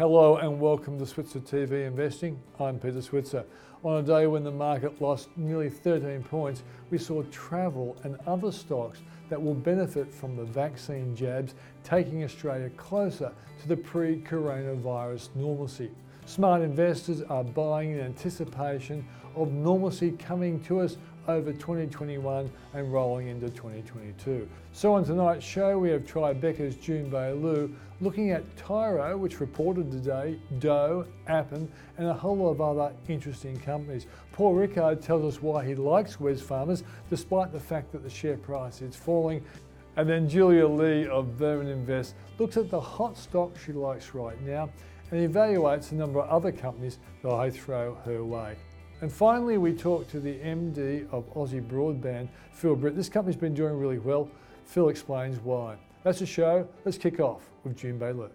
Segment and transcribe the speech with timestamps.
[0.00, 2.40] Hello and welcome to Switzer TV Investing.
[2.58, 3.44] I'm Peter Switzer.
[3.84, 8.50] On a day when the market lost nearly 13 points, we saw travel and other
[8.50, 15.36] stocks that will benefit from the vaccine jabs taking Australia closer to the pre coronavirus
[15.36, 15.90] normalcy.
[16.24, 19.06] Smart investors are buying in anticipation
[19.36, 20.96] of normalcy coming to us
[21.28, 24.48] over 2021 and rolling into 2022.
[24.72, 29.90] So on tonight's show we have Tribeca's Jun Bei Liu looking at Tyro which reported
[29.90, 34.06] today, Douugh, Appen and a whole lot of other interesting companies.
[34.32, 38.82] Paul Rickard tells us why he likes Wesfarmers despite the fact that the share price
[38.82, 39.44] is falling
[39.96, 44.40] and then Julia Lee of Burman Invest looks at the hot stock she likes right
[44.42, 44.70] now
[45.10, 48.56] and evaluates a number of other companies that I throw her way.
[49.00, 52.94] And finally, we talk to the MD of Aussie Broadband, Phil Britt.
[52.94, 54.30] This company's been doing really well.
[54.64, 55.76] Phil explains why.
[56.02, 56.66] That's the show.
[56.84, 58.30] Let's kick off with June Liu.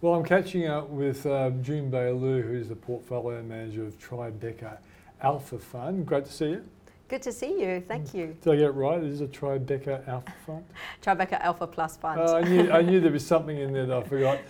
[0.00, 4.78] Well, I'm catching up with uh, Jun Bei Liu, who's the portfolio manager of Tribeca
[5.20, 6.04] Alpha Fund.
[6.04, 6.64] Great to see you.
[7.06, 7.84] Good to see you.
[7.86, 8.36] Thank you.
[8.40, 8.98] Did I get it right?
[8.98, 10.64] It is a Tribeca Alpha Fund?
[11.00, 12.20] Tribeca Alpha Plus Fund.
[12.20, 14.38] Uh, I, knew, I knew there was something in there that I forgot.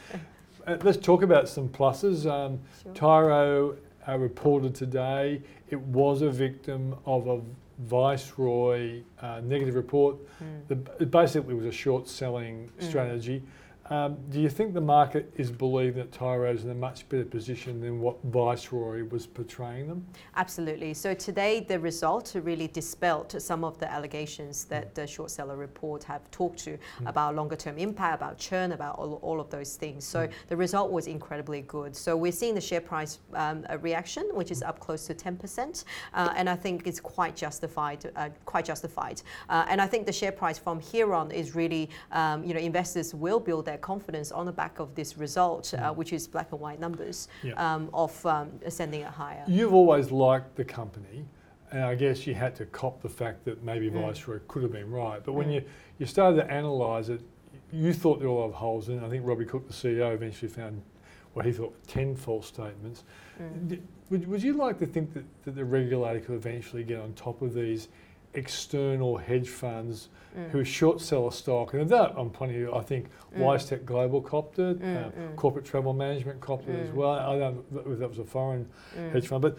[0.65, 2.25] Uh, let's talk about some pluses.
[2.25, 2.95] Um, Sure.
[2.95, 3.77] Tyro
[4.09, 7.41] uh, reported today it was a victim of a
[7.79, 10.17] Viceroy uh, negative report.
[10.43, 10.69] Mm.
[10.69, 12.89] The, it basically was a short selling Mm.
[12.89, 13.43] strategy.
[13.91, 17.25] Um, do you think the market is believing that Tyro's is in a much better
[17.25, 20.07] position than what Viceroy was portraying them?
[20.37, 20.95] Absolutely.
[20.95, 24.69] So today, the result really dispelled some of the allegations Mm.
[24.69, 28.99] that the short seller report have talked to about longer term impact, about churn, about
[28.99, 30.05] all, all of those things.
[30.05, 30.33] So Mm.
[30.49, 31.97] the result was incredibly good.
[31.97, 34.53] So we're seeing the share price um, a reaction, which Mm.
[34.53, 38.11] is up close to 10%, uh, and I think it's quite justified.
[38.15, 39.23] Uh, quite justified.
[39.49, 42.61] Uh, and I think the share price from here on is really, um, you know,
[42.61, 46.53] investors will build their confidence on the back of this result, uh, which is black
[46.53, 47.49] and white numbers Mm.
[47.49, 47.75] Yeah.
[47.75, 49.43] um, of um, sending it higher.
[49.49, 51.25] You've always liked the company,
[51.71, 54.03] and I guess you had to cop the fact that maybe Mm.
[54.03, 55.21] Viceroy could have been right.
[55.25, 55.55] But when Mm.
[55.55, 55.63] you,
[55.99, 57.23] you started to analyse it,
[57.73, 59.07] you thought there were a lot of holes in it.
[59.07, 60.83] I think Robbie Cooke, the CEO, eventually found
[61.33, 63.05] what he thought were 10 false statements.
[63.41, 63.81] Mm.
[64.11, 67.41] Would, would you like to think that, that the regulator could eventually get on top
[67.41, 67.89] of these
[68.35, 70.49] external hedge funds Mm.
[70.51, 71.75] who short sell a stock?
[71.75, 73.41] And that, I'm plenty, I think Mm.
[73.43, 75.37] WiseTech Global copped it, Mm, uh, mm.
[75.37, 76.95] Corporate Travel Management copped it as Mm.
[76.95, 77.11] well.
[77.11, 78.67] I don't know if that was a foreign
[78.97, 79.13] Mm.
[79.13, 79.43] hedge fund.
[79.43, 79.59] But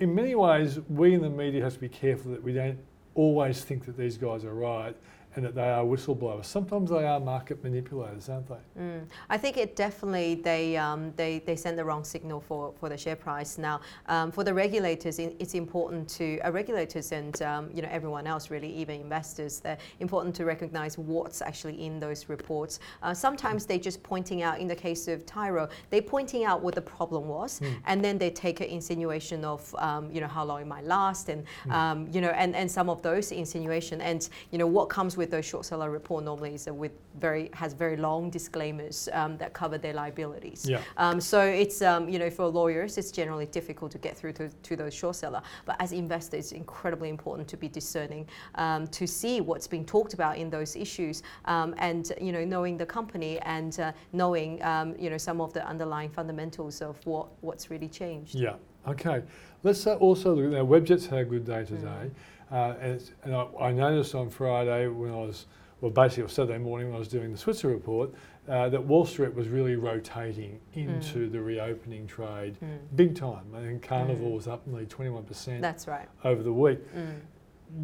[0.00, 2.78] in many ways, we in the media have to be careful that we don't
[3.14, 4.96] always think that these guys are right
[5.36, 6.44] and that they are whistleblowers.
[6.44, 8.80] Sometimes they are market manipulators, aren't they?
[8.80, 9.06] Mm.
[9.28, 12.96] I think it definitely they um, they they send the wrong signal for, for the
[12.96, 13.58] share price.
[13.58, 18.26] Now, um, for the regulators, it's important to uh, regulators and um, you know everyone
[18.26, 22.78] else, really, even investors, they're important to recognize what's actually in those reports.
[23.02, 26.74] Uh, sometimes they're just pointing out, in the case of Tyro, they're pointing out what
[26.74, 27.76] the problem was, Mm.
[27.86, 31.28] and then they take an insinuation of um, you know how long it might last,
[31.28, 35.16] and um, you know and, and some of those insinuation, and you know what comes
[35.16, 39.52] with those short seller report normally is with very has very long disclaimers um, that
[39.52, 40.66] cover their liabilities.
[40.68, 40.80] Yeah.
[40.96, 44.48] Um, so it's um, you know for lawyers it's generally difficult to get through to,
[44.48, 49.06] to those short seller, but as investors it's incredibly important to be discerning um, to
[49.06, 53.38] see what's being talked about in those issues um, and you know knowing the company
[53.40, 57.88] and uh, knowing um, you know some of the underlying fundamentals of what what's really
[57.88, 58.34] changed.
[58.34, 58.54] Yeah.
[58.88, 59.22] Okay.
[59.62, 60.64] Let's uh, also look at now.
[60.64, 62.10] Webjet's had a good day today,
[62.52, 65.46] uh, and, and I, I noticed on Friday when I was,
[65.80, 68.10] well, basically it was Saturday morning when I was doing the Switzer report,
[68.46, 72.78] uh, that Wall Street was really rotating into the reopening trade Mm.
[72.94, 73.46] big time.
[73.56, 74.34] I think Carnival Mm.
[74.34, 76.06] was up nearly 21% That's right.
[76.24, 76.80] over the week.
[76.94, 77.20] Mm.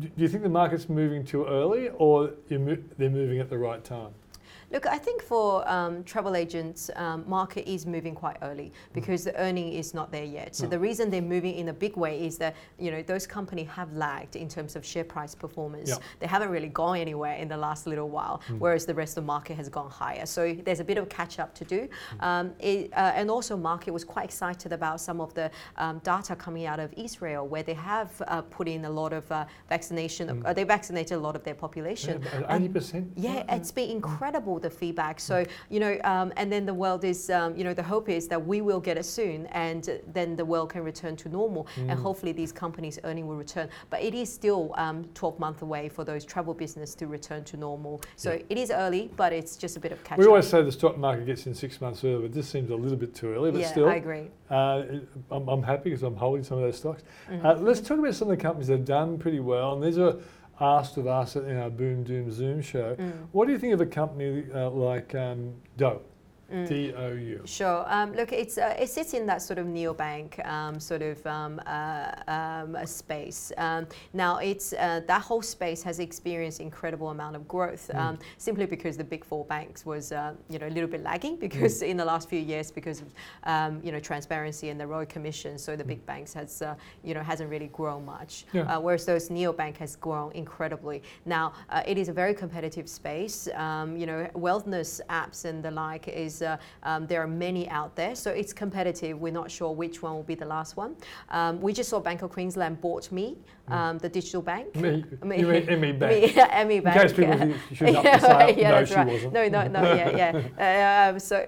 [0.00, 3.56] Do you think the market's moving too early, or you're mo- they're moving at the
[3.58, 4.12] right time?
[4.72, 9.36] Look, I think for um, travel agents, um, market is moving quite early because the
[9.40, 10.54] earning is not there yet.
[10.54, 10.70] So No.
[10.70, 13.92] the reason they're moving in a big way is that you know those companies have
[13.92, 15.88] lagged in terms of share price performance.
[15.90, 15.96] Yeah.
[16.20, 19.26] They haven't really gone anywhere in the last little while, whereas the rest of the
[19.26, 20.24] market has gone higher.
[20.24, 21.88] So there's a bit of catch up to do.
[22.20, 26.36] Um, it, uh, and also, market was quite excited about some of the um, data
[26.36, 30.44] coming out of Israel, where they have uh, put in a lot of uh, vaccination.
[30.44, 32.22] Uh, they vaccinated a lot of their population.
[32.22, 33.12] Yeah, eighty percent.
[33.16, 35.20] yeah, it's been incredible the feedback.
[35.20, 38.28] So you know, um, and then the world is, um, you know, the hope is
[38.28, 41.92] that we will get it soon, and then the world can return to normal, and
[41.92, 43.68] hopefully these companies' earning will return.
[43.90, 47.56] But it is still um, 12 months away for those travel business to return to
[47.56, 48.00] normal.
[48.16, 48.42] So Yeah.
[48.48, 50.28] it is early, but it's just a bit of catch We up.
[50.30, 52.96] always say the stock market gets in six months early, but this seems a little
[52.98, 53.50] bit too early.
[53.50, 54.30] But yeah, still, I agree.
[54.50, 54.82] Uh,
[55.30, 57.02] I'm, I'm happy because I'm holding some of those stocks.
[57.30, 57.44] Mhm.
[57.44, 59.98] Uh, let's talk about some of the companies that have done pretty well, and these
[59.98, 60.16] are
[60.60, 62.94] asked of us in our Boom Doom Zoom show.
[62.96, 66.00] Mm, What do you think of a company uh, like um, Douugh?
[66.52, 66.68] Mm.
[66.68, 67.42] D O U.
[67.44, 67.84] Sure.
[67.86, 71.60] Um, look, it's uh, it sits in that sort of neobank um, sort of um,
[71.66, 73.52] uh, um, space.
[73.56, 78.66] Um, now, it's uh, that whole space has experienced incredible amount of growth um, simply
[78.66, 81.96] because the big four banks was uh, you know a little bit lagging because in
[81.96, 83.08] the last few years because of
[83.44, 86.74] um, you know transparency and the Royal Commission, so the big banks has uh,
[87.04, 88.44] you know hasn't really grown much.
[88.52, 88.62] Yeah.
[88.62, 91.02] Uh, whereas those neobank has grown incredibly.
[91.26, 93.48] Now, uh, it is a very competitive space.
[93.54, 97.96] Um, you know, wellness apps and the like is uh, um, there are many out
[97.96, 99.20] there, so it's competitive.
[99.20, 100.96] We're not sure which one will be the last one.
[101.30, 103.36] Um, we just saw Bank of Queensland bought me,
[103.68, 104.74] um, the digital bank.
[104.76, 105.40] Me, Me.
[105.40, 106.22] you mean Emmy Bank.
[106.22, 107.00] Me, yeah, In Bank.
[107.00, 107.38] case people yeah.
[107.38, 109.06] think she shouldn't up the sale, yeah, no, that's she right.
[109.06, 109.32] wasn't.
[109.32, 110.16] No, no, no, yeah,
[110.58, 111.10] yeah.
[111.10, 111.46] Um, so,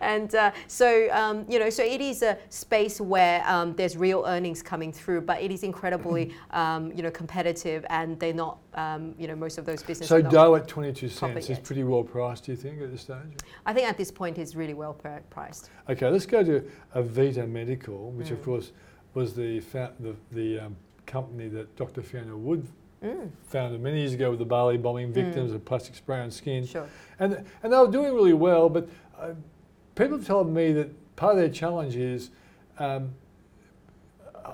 [0.00, 4.24] and uh, so um, you know, so it is a space where um, there's real
[4.26, 9.14] earnings coming through, but it is incredibly um, you know competitive, and they're not um,
[9.18, 10.08] you know most of those businesses.
[10.08, 11.64] So Douugh at 22 cents is yet.
[11.64, 13.16] pretty well priced, do you think, at this stage?
[13.66, 15.70] I think at this point is really well pri- priced.
[15.88, 16.62] Okay, let's go to
[16.96, 18.44] Avita Medical, which of Mm.
[18.44, 18.72] course
[19.14, 20.76] was the fa- the, the um,
[21.06, 22.02] company that Dr.
[22.02, 22.66] Fiona Wood
[23.02, 25.14] Mm, founded many years ago with the Bali bombing Mm.
[25.14, 26.64] victims of plastic spray on skin.
[26.64, 26.86] sure.
[27.18, 28.88] And, and they were doing really well, but
[29.18, 29.30] uh,
[29.96, 32.30] people have told me that part of their challenge is
[32.78, 33.12] um,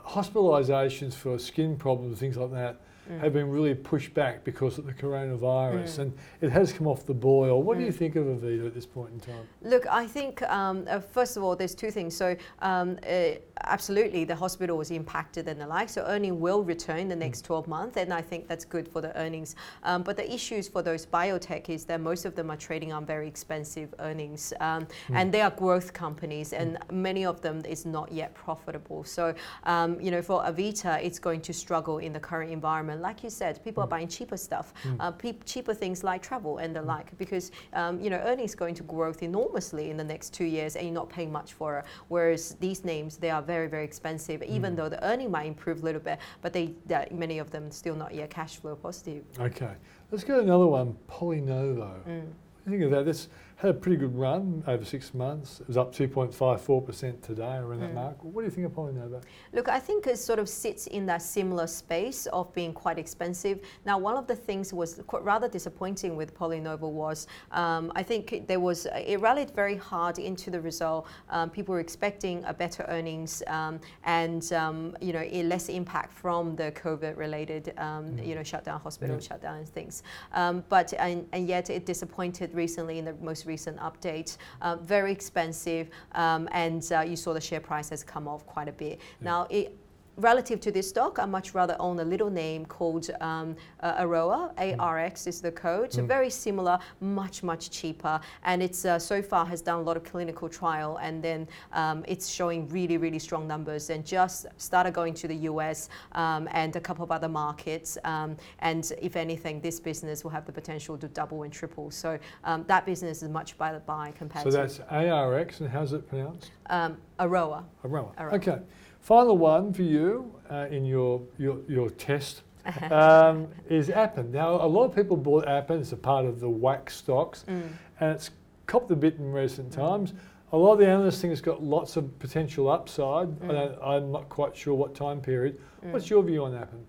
[0.07, 3.21] hospitalisations for skin problems, things like that, Mm.
[3.21, 5.99] have been really pushed back because of the coronavirus, Mm.
[5.99, 6.13] and
[6.43, 7.63] it has come off the boil.
[7.63, 7.97] What do you Mm.
[7.97, 9.49] think of Avita at this point in time?
[9.63, 12.15] Look, I think um, uh, first of all, there's two things.
[12.15, 13.31] So, um, uh,
[13.65, 15.89] absolutely, the hospital was impacted and the like.
[15.89, 19.17] So, earning will return the next 12 months, and I think that's good for the
[19.17, 19.57] earnings.
[19.85, 23.07] Um, but the issues for those biotech is that most of them are trading on
[23.07, 28.13] very expensive earnings, um, and they are growth companies, and many of them is not
[28.13, 29.03] yet profitable.
[29.05, 29.35] So,
[29.65, 32.98] um, you know, for Avita, it's going to struggle in the current environment.
[33.01, 36.75] Like you said, people are buying cheaper stuff, uh, peop cheaper things like travel and
[36.75, 40.45] the like, because um, you know earnings going to grow enormously in the next two
[40.45, 41.85] years, and you're not paying much for it.
[42.09, 45.85] Whereas these names, they are very very expensive, even though the earning might improve a
[45.85, 49.25] little bit, but they that many of them still not yet cash flow positive.
[49.39, 49.73] Okay,
[50.11, 52.03] let's go to another one, Polynovo.
[52.07, 52.27] Mm.
[52.69, 53.05] What do you think of that?
[53.05, 55.59] This had a pretty good run over six months.
[55.61, 57.95] It was up 2.54% today, around that Mm.
[57.95, 58.23] mark.
[58.23, 59.21] What do you think of Polynovo?
[59.53, 63.61] Look, I think it sort of sits in that similar space of being quite expensive.
[63.85, 68.47] Now, one of the things was quite rather disappointing with Polynovo was um, I think
[68.47, 71.09] there was it rallied very hard into the result.
[71.29, 76.55] Um, people were expecting a better earnings um, and um, you know less impact from
[76.55, 79.21] the COVID-related um, you know shutdown, hospital Yeah.
[79.31, 80.05] shutdown, and things.
[80.33, 84.37] Um, but and, and yet it disappointed recently in the most recent update.
[84.63, 88.69] Uh, very expensive, um, and uh, you saw the share price has come off quite
[88.69, 89.01] a bit.
[89.21, 89.77] Now, it,
[90.19, 94.53] relative to this stock, I much rather own a little name called um, uh, Aroa.
[94.59, 95.93] ARX is the code.
[95.93, 96.07] Mm.
[96.07, 100.05] Very similar, much much cheaper, and it's uh, so far has done a lot of
[100.05, 105.15] clinical trial, and then um, it's showing really really strong numbers, and just started going
[105.15, 107.97] to the US um, and a couple of other markets.
[108.05, 111.91] Um, and if anything, this business will have the potential to double and triple.
[111.91, 115.93] So um, that business is much better buy compared So to that's ARX, and how's
[115.93, 116.51] it pronounced?
[116.69, 117.65] um, Aroa.
[117.85, 118.13] Aroa.
[118.19, 118.35] Aroa.
[118.35, 118.59] Okay.
[119.09, 122.43] Final one for you uh, in your, your, your test
[122.91, 124.31] um, is Appen.
[124.31, 125.81] Now, a lot of people bought Appen.
[125.81, 127.71] It's a part of the WAAAX stocks, Mm.
[128.01, 128.29] and it's
[128.67, 130.13] copped a bit in recent times.
[130.53, 133.29] A lot of the analysts think it's got lots of potential upside.
[133.29, 133.49] I Mm.
[133.49, 135.59] don't, I'm not quite sure what time period.
[135.83, 135.93] Mm.
[135.93, 136.85] What's your view on Appen?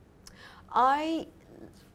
[0.73, 1.25] I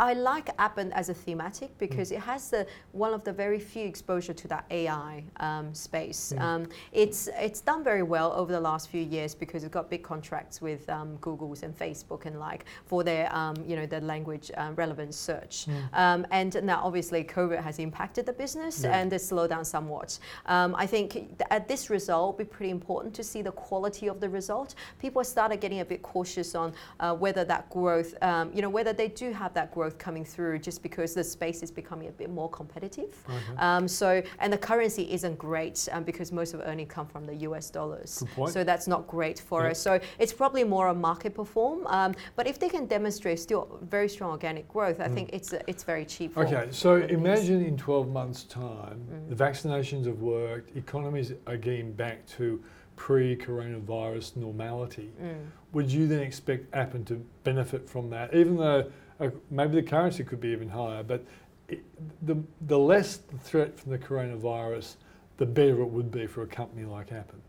[0.01, 3.87] I like Appen as a thematic because it has the one of the very few
[3.87, 6.33] exposure to that AI um, space.
[6.37, 6.41] Mm.
[6.41, 10.03] Um, it's it's done very well over the last few years because it's got big
[10.03, 14.51] contracts with um, Google's and Facebook and like for their um, you know the language
[14.57, 15.67] um, relevant search.
[15.93, 18.99] Um, and now obviously COVID has impacted the business Yeah.
[18.99, 20.19] and it's slowed down somewhat.
[20.47, 24.09] Um, I think th- at this result, it'll be pretty important to see the quality
[24.09, 24.75] of the result.
[24.99, 28.93] People started getting a bit cautious on uh, whether that growth, um, you know, whether
[28.93, 32.31] they do have that growth coming through just because the space is becoming a bit
[32.31, 33.15] more competitive.
[33.29, 33.59] Okay.
[33.59, 37.35] Um, so, and the currency isn't great um, because most of earnings come from the
[37.37, 38.23] US dollars.
[38.51, 39.73] So that's not great for yep.
[39.73, 39.81] us.
[39.81, 41.87] So it's probably more a market perform.
[41.87, 45.15] Um, but if they can demonstrate still very strong organic growth, I mm.
[45.15, 46.37] think it's it's very cheap.
[46.37, 49.29] okay, so imagine in 12 months' time, mm.
[49.29, 52.63] the vaccinations have worked, economies are getting back to
[52.97, 55.11] pre-coronavirus normality.
[55.21, 55.47] Mm.
[55.73, 60.25] Would you then expect Appen to benefit from that, even though uh, maybe the currency
[60.25, 61.25] could be even higher, but
[61.69, 61.85] it,
[62.27, 64.97] the, the less the threat from the coronavirus,
[65.37, 67.41] the better it would be for a company like Appen?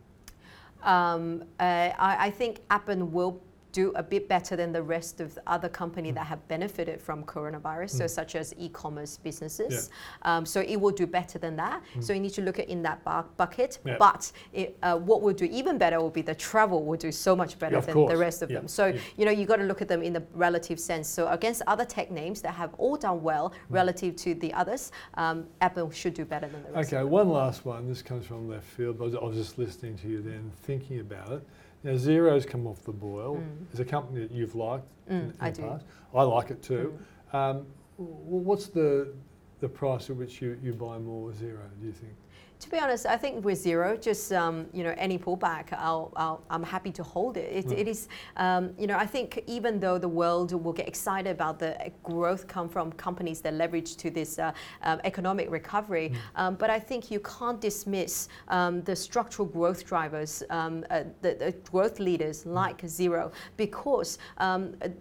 [0.84, 3.41] Um, uh, I, I, think Appen will
[3.75, 6.15] do a bit better than the rest of the other company mm.
[6.15, 7.98] that have benefited from coronavirus, mm.
[7.98, 9.89] so such as e-commerce businesses.
[9.89, 10.38] Yeah.
[10.38, 11.82] Um, so it will do better than that.
[11.84, 12.03] Mm.
[12.03, 13.79] So you need to look at in that bu- bucket.
[13.86, 13.98] Yeah.
[14.00, 17.36] But it, uh, what will do even better will be the travel will do so
[17.36, 18.12] much better yeah, than course.
[18.13, 18.67] the rest of them.
[18.70, 18.84] So
[19.17, 21.10] you know you got to look at them in the relative sense.
[21.10, 23.55] So against other tech names that have all done well mm.
[23.82, 26.94] relative to the others, um, Appen should do better than the rest.
[26.94, 27.89] Okay, one last one.
[27.89, 29.00] This comes from left field.
[29.00, 31.44] Was, I was just listening to you then, thinking about it.
[31.86, 33.36] Now, Xero's come off the boil.
[33.36, 33.68] Mm.
[33.70, 35.68] It's a company that you've liked mm, in, in I the do.
[35.68, 35.86] past.
[36.15, 36.98] I like it too.
[37.32, 37.38] Mm.
[37.38, 39.13] Um, what's the
[39.60, 42.13] the price at which you, you buy more Xero, do you think?
[42.60, 46.42] To be honest, I think with Xero, just um, you know, any pullback, I'll, I'll,
[46.50, 47.52] I'm happy to hold it.
[47.52, 47.78] It, mm.
[47.78, 48.08] it is,
[48.38, 52.48] um, you know, I think even though the world will get excited about the growth
[52.48, 56.16] come from companies that leverage to this uh, um, economic recovery, mm.
[56.36, 61.36] Um, but I think you can't dismiss um, the structural growth drivers, um, uh, the,
[61.36, 62.54] the, growth leaders mm.
[62.54, 64.18] like Xero, because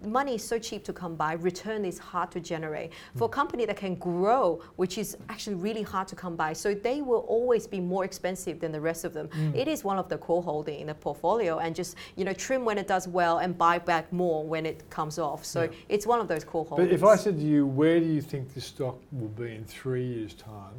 [0.05, 2.93] money is so cheap to come by, return is hard to generate.
[3.17, 3.33] For a mm.
[3.33, 7.25] company that can grow, which is actually really hard to come by, so they will
[7.29, 9.29] always always be more expensive than the rest of them.
[9.29, 9.55] Mm.
[9.55, 12.65] It is one of the core holding in the portfolio and just, you know, trim
[12.65, 15.45] when it does well and buy back more when it comes off.
[15.45, 15.95] So yeah.
[15.95, 16.89] it's one of those core holdings.
[16.89, 19.65] But if I said to you, where do you think this stock will be in
[19.65, 20.77] three years' time?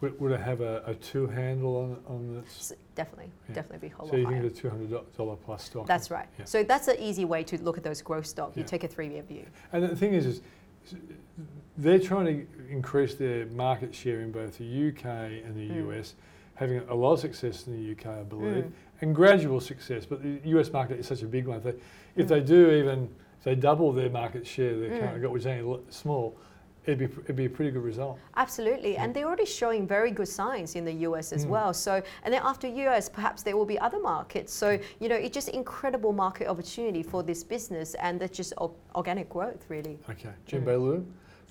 [0.00, 2.72] Would, would it have a, a, two handle on on this?
[2.94, 3.54] Definitely, yeah.
[3.54, 4.40] definitely be whole So you higher.
[4.42, 5.86] think the two hundred dollar plus stock?
[5.86, 6.26] That's right.
[6.38, 6.44] Yeah.
[6.44, 8.56] So that's an easy way to look at those growth stock.
[8.56, 9.46] You take a three year view.
[9.72, 10.40] And the thing is, is
[11.76, 15.04] they're trying to increase their market share in both the UK
[15.44, 15.90] and the mm.
[15.90, 16.14] US,
[16.54, 18.72] having a lot of success in the UK, I believe, mm.
[19.00, 20.06] and gradual success.
[20.06, 21.58] But the US market is such a big one.
[21.58, 21.74] If they,
[22.16, 25.46] if they do even, if they double their market share they currently got, which is
[25.46, 26.36] only small,
[26.86, 28.20] it'd be, it'd be a pretty good result.
[28.36, 29.02] Absolutely, yeah.
[29.02, 31.50] and they're already showing very good signs in the US as mm.
[31.50, 31.74] well.
[31.74, 34.52] So, and then after US, perhaps there will be other markets.
[34.52, 38.52] So, you know, it's just incredible market opportunity for this business, and that's just
[38.94, 39.98] organic growth, really.
[40.08, 41.04] Okay, Jim mm.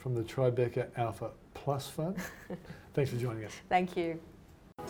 [0.03, 2.17] From the Tribeca Alpha Plus Fund.
[2.93, 3.53] Thanks for joining us.
[3.69, 4.19] Thank you.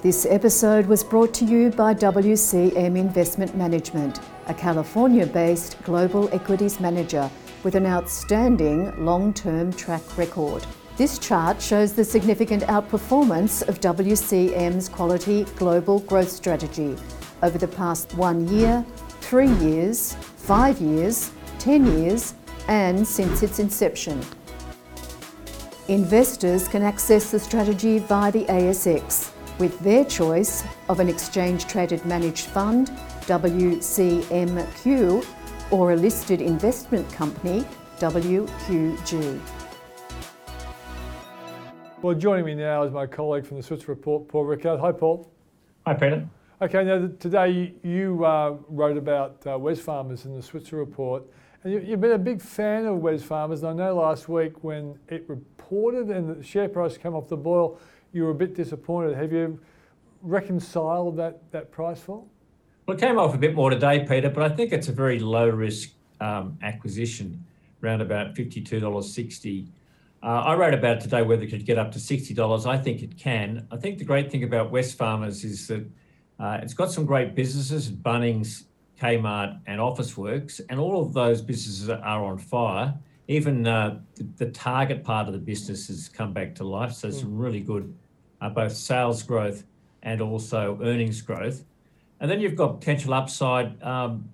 [0.01, 6.79] This episode was brought to you by WCM Investment Management, a California based global equities
[6.79, 7.29] manager
[7.63, 10.65] with an outstanding long term track record.
[10.98, 16.98] This chart shows the significant outperformance of WCM's quality global growth strategy
[17.43, 18.84] over the past one year,
[19.22, 21.29] three years, five years,
[21.60, 22.34] 10 years,
[22.67, 24.20] and since its inception.
[25.89, 32.05] Investors can access the strategy via the ASX with their choice of an exchange traded
[32.05, 32.87] managed fund,
[33.25, 35.25] WCMQ,
[35.71, 37.65] or a listed investment company,
[37.97, 39.41] WQG.
[42.01, 44.79] Well, joining me now is my colleague from the Switzer Report, Paul Rickard.
[44.79, 45.29] Hi, Paul.
[45.85, 46.25] Hi, Peter.
[46.61, 51.23] Okay, now today you uh, wrote about uh, Wesfarmers in the Switzer Report,
[51.63, 53.63] and you, have been a big fan of Wesfarmers.
[53.63, 55.25] And I know last week when it
[55.73, 57.79] reported and the share price came off the boil,
[58.11, 59.15] you were a bit disappointed.
[59.15, 59.59] Have you
[60.21, 62.27] reconciled that, that price fall?
[62.85, 65.19] Well, it came off a bit more today, Peter, but I think it's a very
[65.19, 65.89] low risk
[66.21, 67.43] um, acquisition,
[67.83, 69.67] around about $52.60.
[70.21, 72.65] Uh, I wrote about today whether it could get up to $60.
[72.69, 73.67] I think it can.
[73.71, 75.85] I think the great thing about Wesfarmers is that
[76.39, 78.63] uh, it's got some great businesses, Bunnings,
[79.01, 82.93] Kmart, and Officeworks, and all of those businesses are on fire.
[83.27, 86.91] Even uh, the, the, target part of the business has come back to life.
[86.91, 87.13] So, mm.
[87.13, 87.93] some really good
[88.41, 89.63] uh, both sales growth
[90.01, 91.63] and also earnings growth.
[92.19, 94.29] And then you've got potential upside, um,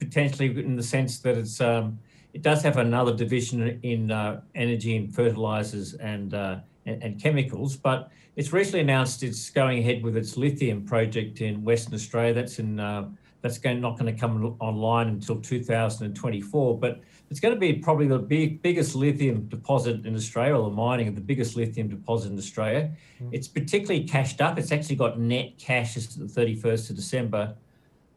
[0.00, 1.98] potentially in the sense that it's um,
[2.34, 7.76] it does have another division in uh, energy and fertilizers and, uh, and, and chemicals,
[7.76, 12.34] but it's recently announced it's going ahead with its lithium project in Western Australia.
[12.34, 13.08] That's in uh,
[13.40, 18.06] that's going, not going to come online until 2024, but it's going to be probably
[18.06, 22.30] the big, biggest lithium deposit in Australia, or the mining of the biggest lithium deposit
[22.32, 22.90] in Australia.
[23.20, 23.30] Mm.
[23.32, 24.58] It's particularly cashed up.
[24.58, 27.54] It's actually got net cash as to the 31st of December.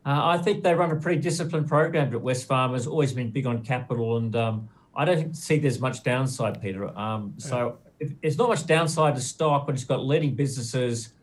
[0.06, 3.64] Uh, I think they run a pretty disciplined program at Wesfarmers, always been big on
[3.64, 6.98] capital, and um, I don't see there's much downside, Peter.
[6.98, 11.14] Um, so if, there's not much downside to stock when it's got leading businesses.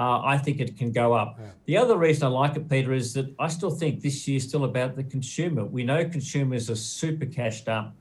[0.00, 1.36] Uh, I think it can go up.
[1.38, 1.46] Yeah.
[1.66, 4.64] The other reason I like it, Peter, is that I still think this year's still
[4.64, 5.62] about the consumer.
[5.62, 7.94] We know consumers are super cashed up.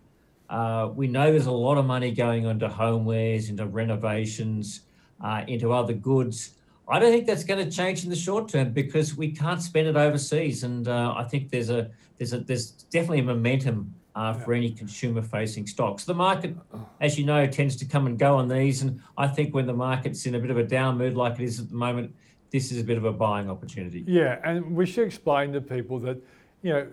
[0.50, 4.84] Uh, we know there's a lot of money going into homewares, into renovations,
[5.20, 6.52] uh, into other goods.
[6.88, 9.90] I don't think that's going to change in the short term because we can't spend
[9.90, 14.34] it overseas, and uh, I think there's a there's a there's definitely a momentum uh,
[14.34, 16.04] for any consumer-facing stocks.
[16.04, 16.56] The market,
[17.00, 19.74] as you know, tends to come and go on these, and I think when the
[19.74, 22.14] market's in a bit of a down mood like it is at the moment,
[22.52, 24.04] this is a bit of a buying opportunity.
[24.06, 26.22] Yeah, and we should explain to people that
[26.62, 26.88] you know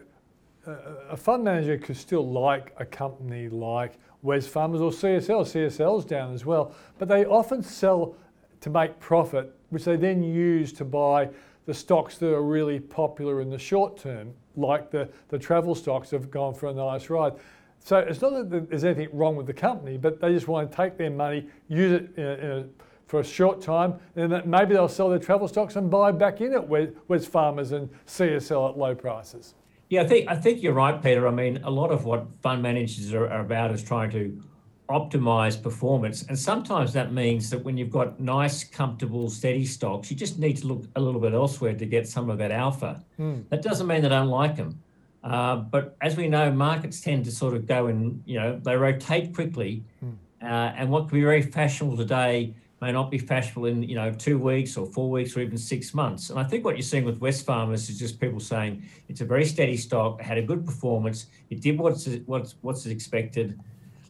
[1.11, 5.43] a fund manager could still like a company like Wesfarmers or CSL.
[5.43, 8.15] CSL's down as well, but they often sell
[8.61, 11.29] to make profit, which they then use to buy
[11.67, 16.11] the stocks that are really popular in the short term, like the, the travel stocks
[16.11, 17.35] have gone for a nice ride.
[17.81, 20.77] So it's not that there's anything wrong with the company, but they just want to
[20.77, 22.67] take their money, use it in a, in a,
[23.07, 26.41] for a short time, and then maybe they'll sell their travel stocks and buy back
[26.41, 29.55] in at Wesfarmers and CSL at low prices.
[29.89, 31.29] Yeah, I think I think you're right, Peter.
[31.29, 34.43] I mean, a lot of what fund managers are, are about is trying to
[34.89, 36.23] optimize performance.
[36.29, 40.57] And sometimes that means that when you've got nice, comfortable, steady stocks, you just need
[40.59, 43.03] to look a little bit elsewhere to get some of that alpha.
[43.19, 43.49] Mm.
[43.49, 44.81] That doesn't mean they don't like them.
[45.25, 48.77] Uh, but as we know, markets tend to sort of go and, you know, they
[48.77, 49.83] rotate quickly.
[50.05, 50.15] Mm.
[50.41, 54.13] Uh, and what can be very fashionable today may not be fashionable in, you know,
[54.13, 56.31] two weeks or four weeks or even six months.
[56.31, 59.47] And I think what you're seeing with Wesfarmers is just people saying it's a very
[59.47, 63.59] steady stock, had a good performance, it did what's, what's, what's expected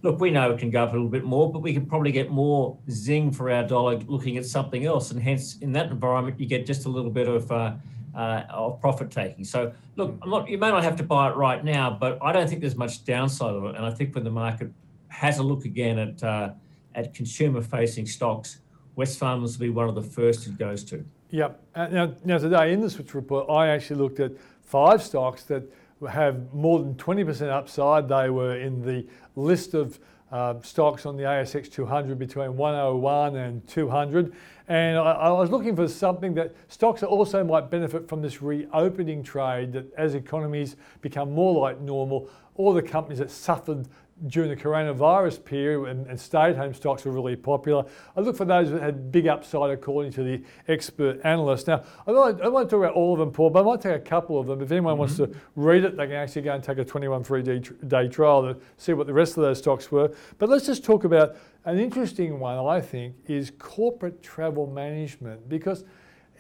[0.07, 2.13] look, we know it can go up a little bit more, but we could probably
[2.13, 5.11] get more zing for our dollar looking at something else.
[5.11, 7.75] And hence, in that environment, you get just a little bit of, uh,
[8.15, 9.45] uh, of profit taking.
[9.45, 12.49] So, look, not, you may not have to buy it right now, but I don't
[12.49, 13.75] think there's much downside of it.
[13.75, 14.71] And I think when the market
[15.09, 16.51] has a look again at, uh,
[16.95, 18.59] at consumer facing stocks,
[18.95, 21.05] West Wesfarmers will be one of the first it goes to.
[21.31, 21.61] Yep.
[21.75, 24.33] Uh, now, now, today in the Switzer report, I actually looked at
[24.63, 25.65] five stocks that
[26.11, 28.09] have more than 20% upside.
[28.09, 29.99] They were in the list of
[30.31, 34.33] uh, stocks on the ASX 200 between 101 and 200.
[34.69, 39.23] And I, I, was looking for something that stocks also might benefit from this reopening
[39.23, 43.87] trade that as economies become more like normal, all the companies that suffered
[44.29, 47.85] during the coronavirus period and, and stay-at-home stocks were really popular.
[48.17, 51.67] I look for those that had big upside according to the expert analysts.
[51.67, 53.63] Now, I don't, I don't want to talk about all of them, Paul, but I
[53.65, 54.63] might take a couple of them.
[54.63, 55.01] If anyone mm-hmm.
[55.01, 58.43] wants to read it, they can actually go and take a 21 three-day day trial
[58.43, 60.11] to see what the rest of those stocks were.
[60.39, 65.85] But let's just talk about an interesting one, I think, is corporate travel management because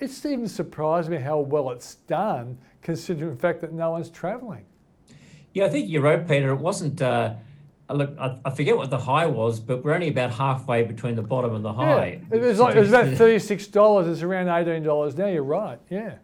[0.00, 4.64] it's even surprised me how well it's done considering the fact that no one's traveling.
[5.53, 6.53] Yeah, I think you're right, Peter.
[6.53, 7.03] It wasn't...
[7.03, 7.35] Uh
[7.94, 11.22] look, I, I, forget what the high was, but we're only about halfway between the
[11.22, 12.20] bottom and the high.
[12.31, 12.37] Yeah.
[12.37, 14.09] It was like it was about thirty-six dollars.
[14.09, 15.27] It's around eighteen dollars now.
[15.27, 15.79] You're right.
[15.88, 16.16] Yeah.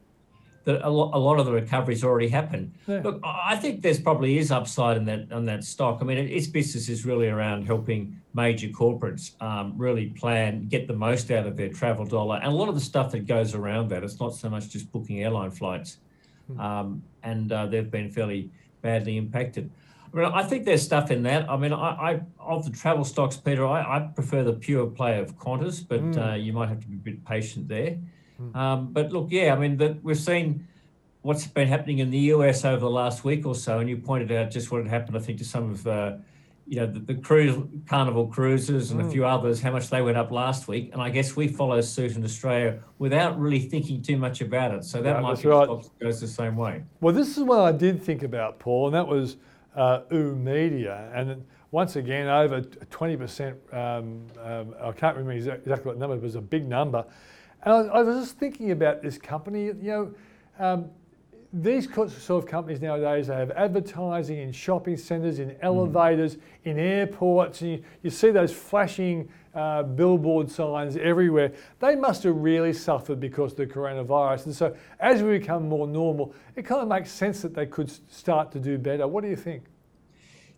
[0.64, 2.72] That a, lot, a lot of the recovery's already happened.
[2.86, 3.00] Yeah.
[3.02, 5.98] Look, I think there's probably is upside in that on that stock.
[6.00, 10.94] I mean, its business is really around helping major corporates um, really plan, get the
[10.94, 13.90] most out of their travel dollar, and a lot of the stuff that goes around
[13.90, 14.02] that.
[14.02, 15.98] It's not so much just booking airline flights,
[16.46, 16.60] hmm.
[16.60, 18.50] um, and uh, they've been fairly
[18.82, 19.70] badly impacted.
[20.12, 21.48] I mean, I think there's stuff in that.
[21.48, 25.18] I mean, I, I of the travel stocks, Peter, I, I prefer the pure play
[25.18, 26.32] of Qantas, but mm.
[26.32, 27.98] uh, you might have to be a bit patient there.
[28.40, 28.56] Mm.
[28.56, 30.66] Um, but look, yeah, I mean, the, we've seen
[31.22, 34.30] what's been happening in the US over the last week or so, and you pointed
[34.32, 36.16] out just what had happened, I think, to some of uh,
[36.66, 37.56] you know the, the cruise
[37.88, 39.06] Carnival cruises and mm.
[39.06, 41.80] a few others, how much they went up last week, and I guess we follow
[41.80, 44.84] suit in Australia without really thinking too much about it.
[44.84, 45.68] So that yeah, might be right.
[46.00, 46.82] goes the same way.
[47.00, 49.36] Well, this is what I did think about, Paul, and that was
[49.74, 53.74] uh, Media, and once again over 20%.
[53.74, 57.04] Um, um, I can't remember exactly what number, but it was a big number.
[57.62, 59.66] And I, I was just thinking about this company.
[59.66, 60.14] You know,
[60.58, 60.90] um,
[61.52, 66.40] these sort of companies nowadays they have advertising in shopping centres, in elevators, mm.
[66.64, 67.62] in airports.
[67.62, 71.52] And you, you see those flashing uh, billboard signs everywhere.
[71.78, 74.46] They must have really suffered because of the coronavirus.
[74.46, 77.90] And so, as we become more normal, it kind of makes sense that they could
[78.10, 79.06] start to do better.
[79.06, 79.64] What do you think?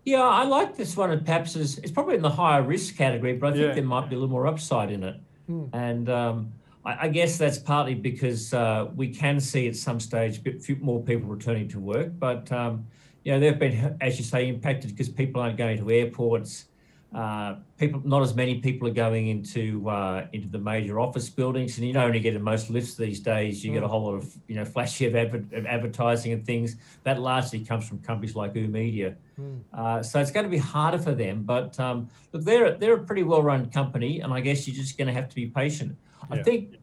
[0.04, 3.32] Yeah, I like this one, and perhaps it's, it's probably in the higher risk category,
[3.34, 3.74] but I think yeah.
[3.74, 5.16] there might be a little more upside in it.
[5.46, 5.64] Hmm.
[5.72, 6.52] And um,
[6.84, 10.82] I, I, guess that's partly because uh, we can see at some stage a bit
[10.82, 12.86] more people returning to work, but um,
[13.24, 16.66] you know they've been, as you say, impacted because people aren't going to airports
[17.14, 21.78] uh, people, not as many people are going into uh, into the major office buildings,
[21.78, 23.64] and you don't only get in most lifts these days.
[23.64, 23.74] You mm.
[23.74, 23.90] get a mm.
[23.90, 26.76] whole lot of you know flashy of, adver- of, advertising and things.
[27.04, 29.14] That largely comes from companies like oOh!media.
[29.40, 29.60] Mm.
[29.72, 31.44] Uh, so it's going to be harder for them.
[31.44, 34.98] But um, look, they're they're a pretty well run company, and I guess you're just
[34.98, 35.96] going to have to be patient.
[36.30, 36.40] Yeah.
[36.40, 36.76] I think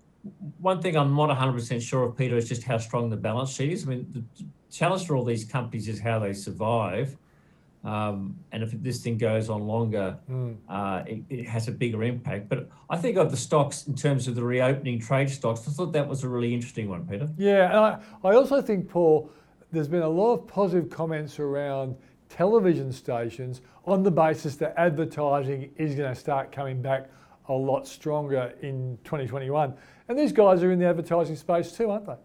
[0.60, 3.72] one thing I'm not 100% sure of, Peter, is just how strong the balance sheet
[3.72, 3.86] is.
[3.86, 7.18] I mean, the challenge for all these companies is how they survive.
[7.84, 10.56] Um, and if this thing goes on longer, mm.
[10.70, 12.48] uh, it, it, has a bigger impact.
[12.48, 15.92] But I think of the stocks in terms of the reopening trade stocks, I thought
[15.94, 17.28] that was a really interesting one, Peter.
[17.38, 19.32] Yeah, and I, I also think, Paul,
[19.72, 21.96] there's been a lot of positive comments around
[22.30, 27.10] television stations on the basis that advertising is going to start coming back
[27.50, 29.74] a lot stronger in 2021.
[30.08, 32.16] And these guys are in the advertising space too, aren't they?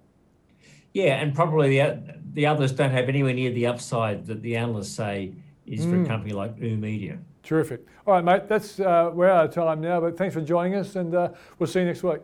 [0.93, 4.93] Yeah, and probably the, the others don't have anywhere near the upside that the analysts
[4.93, 5.33] say
[5.67, 6.07] is for a hmm.
[6.07, 7.19] company like oOh!media.
[7.43, 7.87] Terrific.
[8.07, 10.97] All right, mate, that's uh, we're out of time now, but thanks for joining us,
[10.97, 12.21] and uh, we'll see you next week.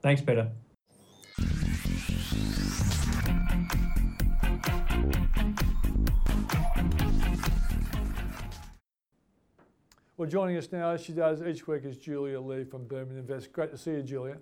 [0.00, 0.50] Thanks, Peter.
[10.18, 13.52] Well, joining us now, as she does each week, is Julia Lee from Burman Invest.
[13.52, 14.38] Great to see you, Julia.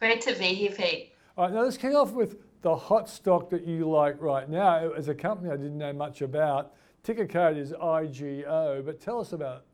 [0.00, 1.12] Great to be here, Pete.
[1.36, 4.90] All right, now let's kick off with the hot stock that you like right now.
[4.92, 9.32] As a company I didn't know much about, Ticker code is IGO, but tell us
[9.32, 9.64] about it.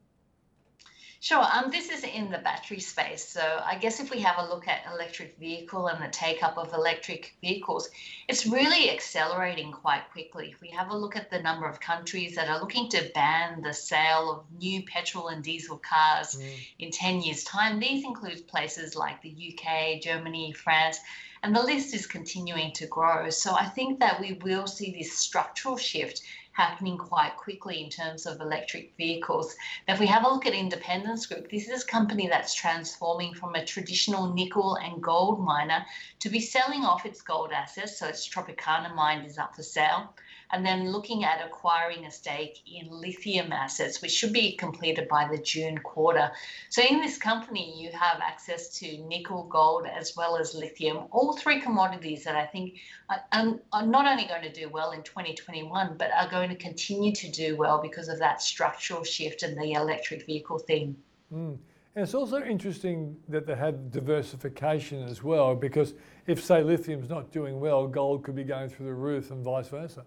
[1.21, 1.45] Sure.
[1.53, 3.29] Um, this is in the battery space.
[3.29, 6.57] So I guess if we have a look at electric vehicle and the take up
[6.57, 7.91] of electric vehicles,
[8.29, 10.51] it's really accelerating quite quickly.
[10.53, 13.63] If we have a look at the number of countries that are looking to ban
[13.63, 16.51] the sale of new petrol and diesel cars mm.
[16.79, 21.01] in 10 years' time, these include places like the UK, Germany, France,
[21.43, 23.29] and the list is continuing to grow.
[23.31, 26.23] So I think that we will see this structural shift
[26.59, 29.55] happening quite quickly in terms of electric vehicles.
[29.87, 33.33] Now, if we have a look at Independence Group, this is a company that's transforming
[33.33, 35.87] from a traditional nickel and gold miner
[36.19, 37.97] to be selling off its gold assets.
[38.01, 40.13] So its Tropicana mine is up for sale
[40.53, 45.29] and then looking at acquiring a stake in lithium assets, which should be completed by
[45.29, 46.31] the June quarter.
[46.71, 51.37] So in this company, you have access to nickel, gold, as well as lithium, all
[51.37, 52.79] three commodities that I think
[53.11, 57.13] are, are not only going to do well in 2021, but are going to continue
[57.15, 60.97] to do well because of that structural shift in the electric vehicle theme.
[61.33, 61.59] Mm.
[61.95, 65.95] And it's also interesting that they had diversification as well, because
[66.29, 69.69] if, say, lithium's not doing well, gold could be going through the roof and vice
[69.69, 70.05] versa.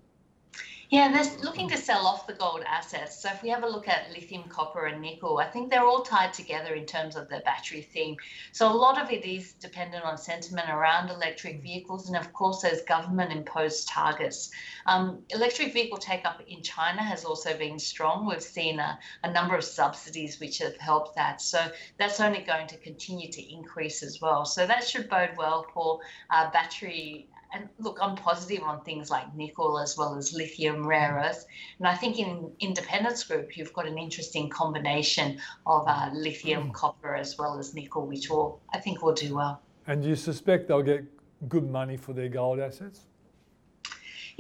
[0.91, 3.21] Yeah, they're looking to sell off the gold assets.
[3.21, 6.01] So if we have a look at lithium, copper, and nickel, I think they're all
[6.01, 8.17] tied together in terms of the battery theme.
[8.51, 12.61] So a lot of it is dependent on sentiment around electric vehicles, and of course,
[12.61, 14.51] those government-imposed targets.
[14.85, 18.27] Um, electric vehicle take-up in China has also been strong.
[18.27, 21.41] We've seen a, a number of subsidies which have helped that.
[21.41, 24.43] So that's only going to continue to increase as well.
[24.43, 29.33] So that should bode well for uh, battery and look, I'm positive on things like
[29.35, 31.45] nickel as well as lithium rare earth.
[31.79, 36.73] And I think in Independence Group, you've got an interesting combination of uh, lithium, mm.
[36.73, 39.61] copper, as well as nickel, which will, I think, will do well.
[39.87, 41.03] And you suspect they'll get
[41.49, 43.01] good money for their gold assets?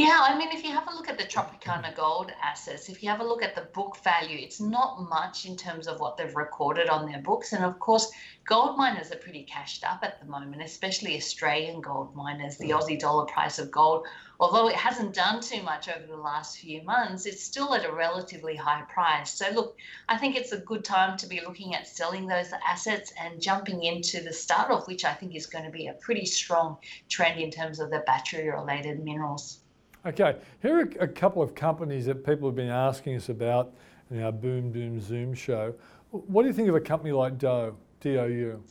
[0.01, 3.09] Yeah, I mean, if you have a look at the Tropicana Gold assets, if you
[3.09, 6.35] have a look at the book value, it's not much in terms of what they've
[6.35, 7.53] recorded on their books.
[7.53, 8.11] And of course,
[8.43, 12.57] gold miners are pretty cashed up at the moment, especially Australian gold miners.
[12.57, 14.07] The Aussie dollar price of gold,
[14.39, 17.93] although it hasn't done too much over the last few months, it's still at a
[17.93, 19.31] relatively high price.
[19.31, 19.77] So, look,
[20.09, 23.83] I think it's a good time to be looking at selling those assets and jumping
[23.83, 27.39] into the start of which I think is going to be a pretty strong trend
[27.39, 29.60] in terms of the battery related minerals.
[30.03, 33.75] Okay, here are a couple of companies that people have been asking us about
[34.09, 35.75] in our Boom Doom Zoom show.
[36.09, 38.63] What do you think of a company like Dow, DOU?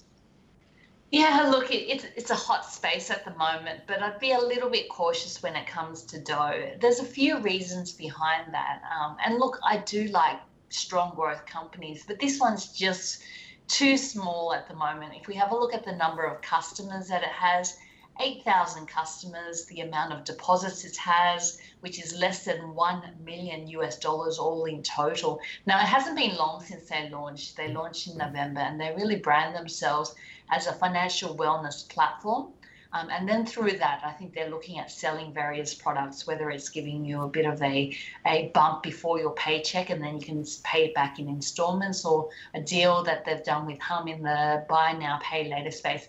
[1.12, 4.40] Yeah, look, it, it's it's a hot space at the moment, but I'd be a
[4.40, 6.53] little bit cautious when it comes to Dow.
[6.81, 12.05] There's a few reasons behind that, um, and look, I do like strong growth companies,
[12.09, 13.23] but this one's just
[13.69, 15.12] too small at the moment.
[15.14, 17.77] If we have a look at the number of customers that it has,
[18.18, 23.99] 8,000 customers, the amount of deposits it has, which is less than 1 million US
[23.99, 25.40] dollars all in total.
[25.66, 27.57] Now, it hasn't been long since they launched.
[27.57, 30.14] They launched in November and they really brand themselves
[30.51, 32.53] as a financial wellness platform.
[32.92, 36.68] Um, and then through that, I think they're looking at selling various products, whether it's
[36.68, 37.96] giving you a bit of a,
[38.27, 42.31] a bump before your paycheck and then you can pay it back in installments, or
[42.55, 46.09] a deal that they've done with Humm in the buy now, pay later space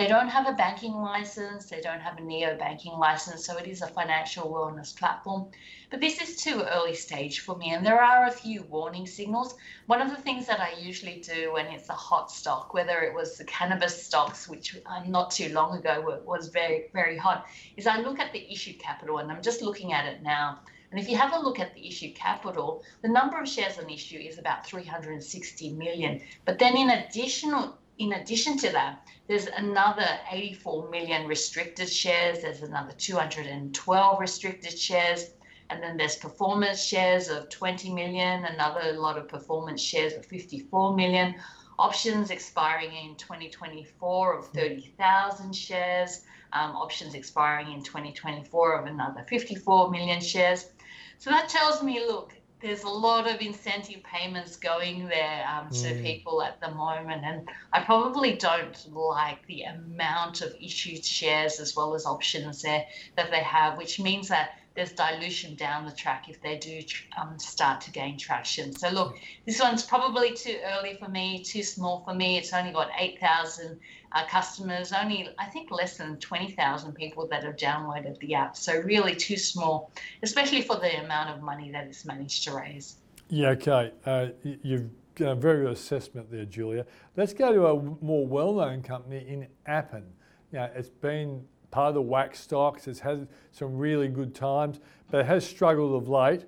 [0.00, 3.66] They don't have a banking license, they don't have a neo banking license, so it
[3.66, 5.50] is a financial wellness platform.
[5.90, 9.56] But this is too early stage for me, and there are a few warning signals.
[9.88, 13.14] One of the things that I usually do when it's a hot stock, whether it
[13.14, 17.44] was the cannabis stocks, which uh, not too long ago was very, very hot,
[17.76, 20.60] is I look at the issued capital, and I'm just looking at it now.
[20.90, 23.90] And if you have a look at the issued capital, the number of shares on
[23.90, 26.22] issue is about 360 million.
[26.46, 32.62] But then in additional in addition to that, there's another 84 million restricted shares, there's
[32.62, 35.32] another 212 restricted shares,
[35.68, 40.96] and then there's performance shares of 20 million, another lot of performance shares of 54
[40.96, 41.34] million,
[41.78, 46.22] options expiring in 2024 of 30,000 shares,
[46.54, 50.70] um, options expiring in 2024 of another 54 million shares.
[51.18, 55.82] So that tells me, look, there's a lot of incentive payments going there um, mm.
[55.82, 61.58] to people at the moment, and I probably don't like the amount of issued shares
[61.58, 62.84] as well as options there
[63.16, 66.80] that they have, which means that there's dilution down the track if they do
[67.20, 68.72] um, start to gain traction.
[68.72, 72.38] So look, this one's probably too early for me, too small for me.
[72.38, 73.78] It's only got 8,000
[74.12, 78.56] uh, customers, only I think less than 20,000 people that have downloaded the app.
[78.56, 79.92] So really too small,
[80.22, 82.96] especially for the amount of money that it's managed to raise.
[83.28, 83.92] Yeah, okay.
[84.04, 86.86] Uh, you've done a very good assessment there, Julia.
[87.16, 90.04] Let's go to a more well-known company in Appen.
[90.52, 92.88] You know, it's been part of the WAAAX stocks.
[92.88, 96.44] It's had some really good times, but it has struggled of late.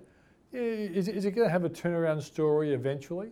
[0.52, 3.30] Is, is it going to have a turnaround story eventually?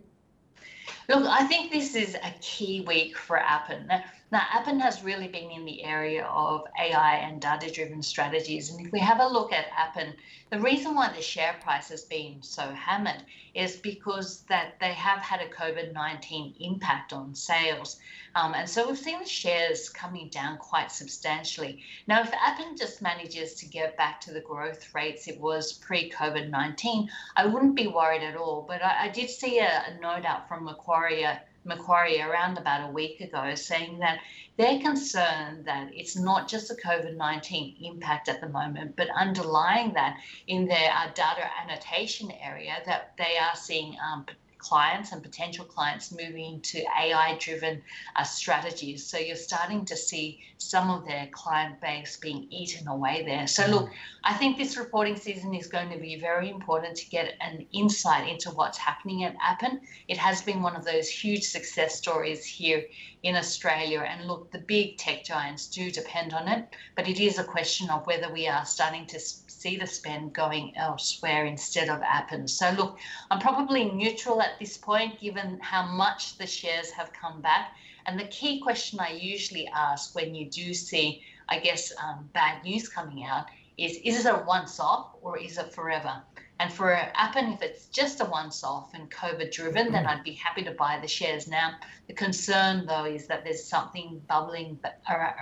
[1.09, 3.91] Look, I think this is a key week for Appen.
[4.31, 8.69] Now, Appen has really been in the area of AI and data driven strategies.
[8.69, 10.15] And if we have a look at Appen,
[10.49, 15.19] the reason why the share price has been so hammered is because that they have
[15.19, 17.99] had a COVID 19 impact on sales.
[18.33, 21.83] Um, and so we've seen the shares coming down quite substantially.
[22.07, 26.09] Now, if Appen just manages to get back to the growth rates it was pre
[26.09, 28.63] COVID 19, I wouldn't be worried at all.
[28.65, 31.25] But I, I did see a, a note out from Macquarie
[31.63, 34.19] Macquarie around about a week ago saying that
[34.57, 39.93] they're concerned that it's not just a COVID 19 impact at the moment, but underlying
[39.93, 44.25] that in their uh, data annotation area, that they are seeing um,
[44.61, 47.81] clients and potential clients moving to AI driven
[48.15, 49.05] uh, strategies.
[49.05, 53.47] So you're starting to see some of their client base being eaten away there.
[53.47, 53.89] So, look,
[54.23, 58.29] I think this reporting season is going to be very important to get an insight
[58.29, 59.81] into what's happening at Appen.
[60.07, 62.85] It has been one of those huge success stories here
[63.23, 64.01] in Australia.
[64.07, 67.89] And look, the big tech giants do depend on it, but it is a question
[67.89, 69.19] of whether we are starting to
[69.61, 72.47] see the spend going elsewhere instead of Appen.
[72.47, 72.97] So look,
[73.29, 77.75] I'm probably neutral at this point, given how much the shares have come back.
[78.07, 82.63] And the key question I usually ask when you do see, I guess, um, bad
[82.63, 83.45] news coming out
[83.77, 86.21] is, is it a once off or is it forever?
[86.61, 90.33] And for Appen, if it's just a once off and COVID driven, then I'd be
[90.33, 91.47] happy to buy the shares.
[91.47, 91.71] Now,
[92.05, 94.77] the concern though is that there's something bubbling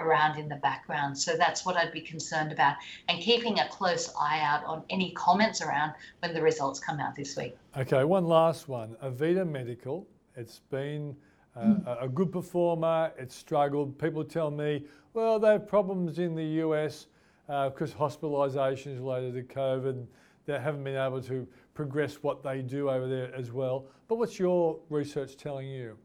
[0.01, 1.17] around in the background.
[1.17, 2.77] So that's what I'd be concerned about
[3.09, 7.17] and keeping a close eye out on any comments around when the results come out
[7.17, 7.57] this week.
[7.75, 10.07] Okay, one last one Avita Medical.
[10.37, 11.17] It's been
[11.53, 13.99] uh, a good performer, it's struggled.
[13.99, 17.07] People tell me, well, they have problems in the US
[17.45, 20.07] because uh, hospitalisations related to COVID
[20.45, 23.85] that haven't been able to progress what they do over there as well.
[24.07, 25.97] But what's your research telling you?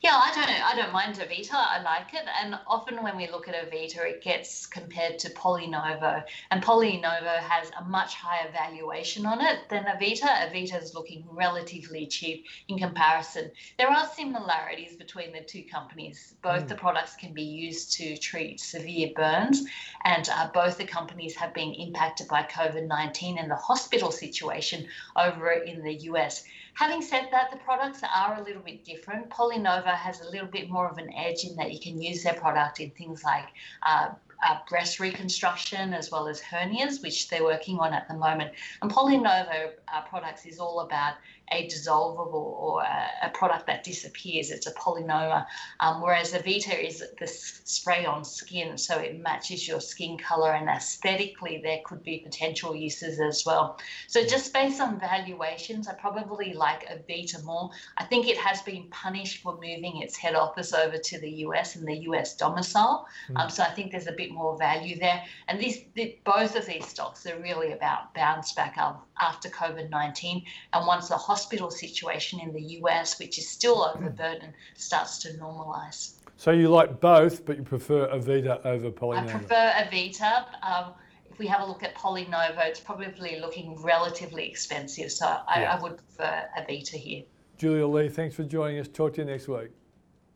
[0.00, 0.48] Yeah, I don't.
[0.48, 1.54] I don't mind Avita.
[1.54, 2.24] I like it.
[2.40, 6.22] And often when we look at Avita, it gets compared to PolyNovo.
[6.52, 10.22] And PolyNovo has a much higher valuation on it than Avita.
[10.22, 13.50] Avita is looking relatively cheap in comparison.
[13.76, 16.36] There are similarities between the two companies.
[16.42, 16.68] Both mm.
[16.68, 19.64] the products can be used to treat severe burns,
[20.04, 24.86] and uh, both the companies have been impacted by COVID 19 and the hospital situation
[25.16, 26.44] over in the US.
[26.78, 29.28] Having said that, the products are a little bit different.
[29.30, 32.34] PolyNovo has a little bit more of an edge in that you can use their
[32.34, 33.46] product in things like
[33.82, 34.10] uh,
[34.46, 38.52] uh, breast reconstruction as well as hernias, which they're working on at the moment.
[38.82, 41.14] And PolyNovo uh, products is all about
[41.52, 44.50] a dissolvable or a, a product that disappears.
[44.50, 45.46] It's a PolyNovo,
[45.80, 50.68] um, whereas Avita is the spray on skin, so it matches your skin color and
[50.68, 53.78] aesthetically there could be potential uses as well.
[54.06, 57.70] So just based on valuations, I probably like Avita more.
[57.96, 61.76] I think it has been punished for moving its head office over to the US
[61.76, 63.06] and the US domicile.
[63.30, 63.40] Mm.
[63.40, 65.22] Um, so I think there's a bit more value there.
[65.48, 70.44] And the, both of these stocks are really about bounce back up after COVID 19.
[70.72, 76.14] And once the hospital situation in the US, which is still overburdened, starts to normalize.
[76.36, 79.28] So you like both, but you prefer Avita over PolyNovo?
[79.28, 80.44] I prefer Avita.
[80.62, 80.92] Um,
[81.28, 85.10] if we have a look at PolyNovo, it's probably looking relatively expensive.
[85.10, 85.76] So I, Yeah.
[85.76, 87.24] I would prefer Avita here.
[87.56, 88.86] Julia Lee, thanks for joining us.
[88.86, 89.70] Talk to you next week.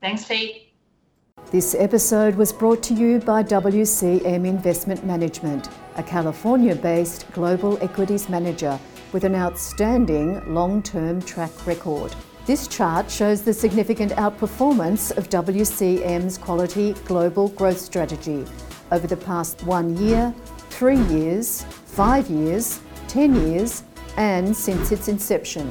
[0.00, 0.71] Thanks, Pete.
[1.50, 8.28] This episode was brought to you by WCM Investment Management, a California based global equities
[8.28, 8.78] manager
[9.12, 12.14] with an outstanding long term track record.
[12.44, 18.44] This chart shows the significant outperformance of WCM's quality global growth strategy
[18.90, 20.34] over the past one year,
[20.68, 23.84] three years, five years, 10 years,
[24.18, 25.70] and since its inception.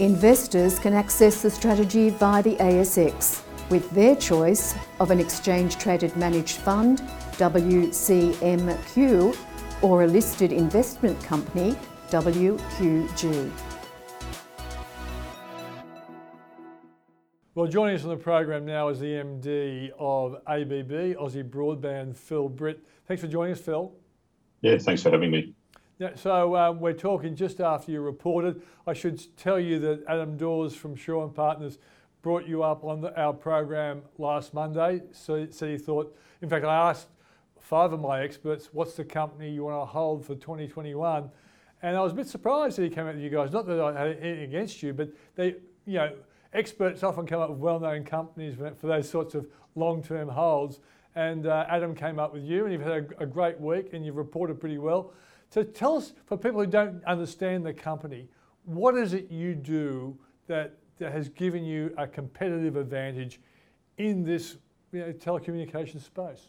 [0.00, 6.14] Investors can access the strategy via the ASX with their choice of an exchange traded
[6.16, 7.00] managed fund,
[7.38, 9.36] WCMQ,
[9.82, 11.76] or a listed investment company,
[12.10, 13.50] WQG.
[17.54, 22.48] Well, joining us on the program now is the MD of ABB, Aussie Broadband, Phil
[22.48, 22.84] Britt.
[23.06, 23.92] Thanks for joining us, Phil.
[24.60, 25.54] Yeah, thanks for having me.
[26.00, 28.60] Yeah, so um, we're talking just after you reported.
[28.88, 31.78] I should tell you that Adam Dawes from Shaw and Partners
[32.24, 35.02] brought you up on the, our program last Monday.
[35.12, 37.08] So he thought, in fact, I asked
[37.60, 41.30] five of my experts, what's the company you want to hold for 2021?
[41.82, 43.52] And I was a bit surprised that he came out with you guys.
[43.52, 46.14] Not that I had anything against you, but they, you know,
[46.54, 50.80] experts often come up with well-known companies for, for those sorts of long-term holds.
[51.14, 54.02] And uh, Adam came up with you, and you've had a, a great week, and
[54.02, 55.12] you've reported pretty well.
[55.50, 58.30] So tell us, for people who don't understand the company,
[58.64, 63.40] what is it you do that, that has given you a competitive advantage
[63.98, 64.56] in this
[64.92, 66.48] you know, telecommunications space?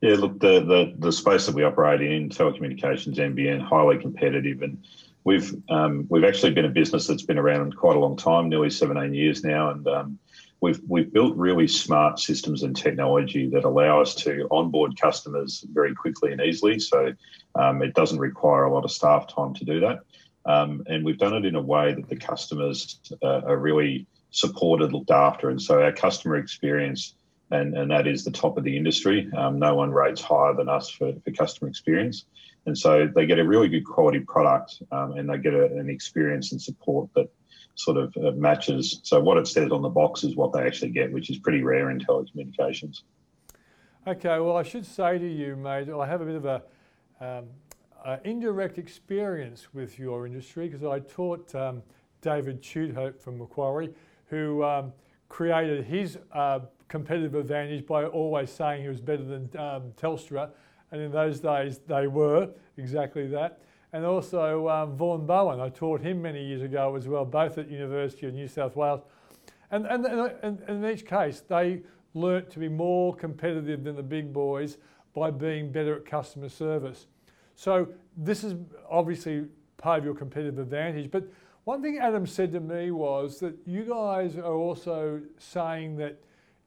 [0.00, 4.84] Yeah, look, the, the the space that we operate in, telecommunications, NBN, highly competitive, and
[5.24, 8.70] we've um, we've actually been a business that's been around quite a long time, nearly
[8.70, 10.18] 17 years now, and um,
[10.60, 15.94] we've we've built really smart systems and technology that allow us to onboard customers very
[15.94, 16.78] quickly and easily.
[16.78, 17.14] So
[17.54, 20.00] um, it doesn't require a lot of staff time to do that,
[20.46, 24.92] um, and we've done it in a way that the customers uh, are really supported,
[24.92, 27.14] looked after, and so our customer experience
[27.50, 29.30] and, and that is the top of the industry.
[29.36, 32.24] Um, no one rates higher than us for, for customer experience.
[32.66, 35.90] And so they get a really good quality product um, and they get a, an
[35.90, 37.28] experience and support that
[37.74, 39.00] sort of uh, matches.
[39.02, 41.62] So what it says on the box is what they actually get, which is pretty
[41.62, 43.02] rare in telecommunications.
[44.06, 46.62] Okay, well, I should say to you, mate, I have a bit of a,
[47.20, 47.46] um,
[48.04, 51.82] a indirect experience with your industry because I taught um,
[52.20, 53.90] David Tudehope from Macquarie,
[54.26, 54.92] who um,
[55.28, 60.50] created his uh, competitive advantage by always saying he was better than um, Telstra,
[60.90, 63.60] and in those days they were exactly that.
[63.92, 67.70] And also um, Vaughan Bowen, I taught him many years ago as well, both at
[67.70, 69.00] University of New South Wales.
[69.70, 74.02] And, and, and, and in each case, they learnt to be more competitive than the
[74.02, 74.78] big boys
[75.14, 77.06] by being better at customer service.
[77.56, 78.54] So this is
[78.90, 81.10] obviously part of your competitive advantage.
[81.10, 81.24] But
[81.64, 86.20] one thing Adam said to me was that you guys are also saying that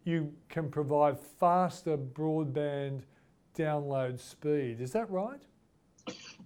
[0.04, 3.02] you can provide faster broadband
[3.56, 4.82] download speed.
[4.82, 5.40] Is that right?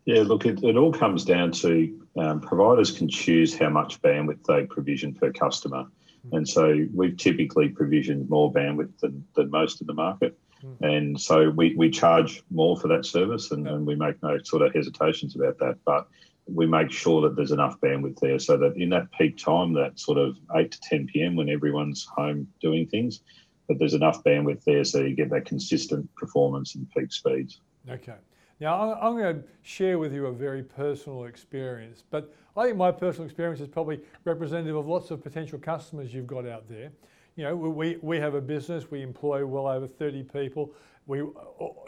[0.06, 4.44] Yeah, look, it, it all comes down to um, providers can choose how much bandwidth
[4.46, 5.86] they provision per customer.
[6.32, 10.38] And so we've typically provisioned more bandwidth than, than most of the market.
[10.82, 14.62] And so we, we charge more for that service and, and we make no sort
[14.62, 15.78] of hesitations about that.
[15.86, 16.08] But
[16.46, 20.00] we make sure that there's enough bandwidth there so that in that peak time, that
[20.00, 21.36] sort of 8 to 10 p.m.
[21.36, 23.22] when everyone's home doing things,
[23.68, 27.62] that there's enough bandwidth there so you get that consistent performance and peak speeds.
[27.90, 28.16] Okay.
[28.60, 32.92] Now, I'm going to share with you a very personal experience, but I think my
[32.92, 36.92] personal experience is probably representative of lots of potential customers you've got out there.
[37.36, 40.74] You know, we, we have a business, we employ well over 30 people.
[41.08, 41.26] We uh,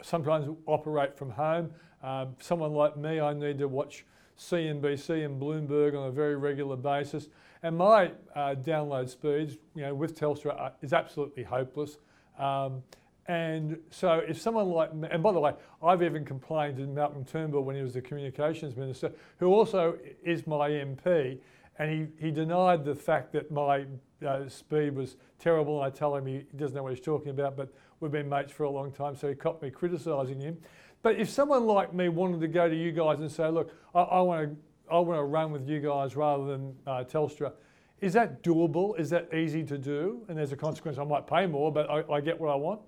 [0.02, 1.70] sometimes operate from home.
[2.02, 4.04] Um, someone like me, I need to watch
[4.38, 7.28] CNBC and Bloomberg on a very regular basis.
[7.62, 11.98] And my uh, download speeds, you know, with Telstra are- is absolutely hopeless.
[12.38, 12.82] Um,
[13.26, 17.24] and so if someone like me, and by the way, I've even complained to Malcolm
[17.24, 21.38] Turnbull when he was the communications minister, who also is my MP,
[21.78, 23.86] and he, he denied the fact that my
[24.24, 25.82] uh, speed was terrible.
[25.82, 28.28] And I tell him he, he doesn't know what he's talking about, but we've been
[28.28, 30.58] mates for a long time, so he caught me criticising him.
[31.02, 34.00] But if someone like me wanted to go to you guys and say, look, I,
[34.00, 34.56] I want to
[34.90, 37.52] I want to run with you guys rather than uh, Telstra,
[38.00, 38.98] is that doable?
[38.98, 40.24] Is that easy to do?
[40.28, 40.98] And there's a consequence.
[40.98, 42.80] I might pay more, but I, I get what I want.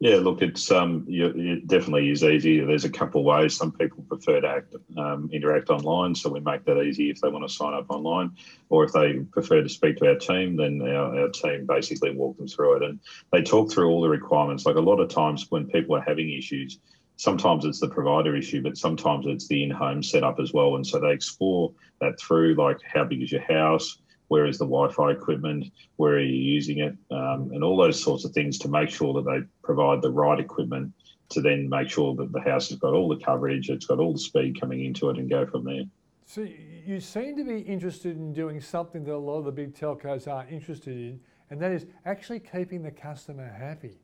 [0.00, 2.60] Yeah, look, it's um, it definitely is easy.
[2.60, 3.56] There's a couple of ways.
[3.56, 7.28] Some people prefer to act, um, interact online, so we make that easy if they
[7.28, 8.30] want to sign up online,
[8.68, 12.36] or if they prefer to speak to our team, then our, our team basically walk
[12.36, 13.00] them through it, and
[13.32, 14.66] they talk through all the requirements.
[14.66, 16.78] Like a lot of times when people are having issues,
[17.16, 21.00] sometimes it's the provider issue, but sometimes it's the in-home setup as well, and so
[21.00, 23.98] they explore that through, like how big is your house
[24.28, 28.24] where is the Wi-Fi equipment, where are you using it, um, and all those sorts
[28.24, 30.92] of things to make sure that they provide the right equipment
[31.30, 34.12] to then make sure that the house has got all the coverage, it's got all
[34.12, 35.82] the speed coming into it, and go from there.
[36.24, 36.46] So
[36.86, 40.30] you seem to be interested in doing something that a lot of the big telcos
[40.30, 41.20] aren't interested in,
[41.50, 43.98] and that is actually keeping the customer happy.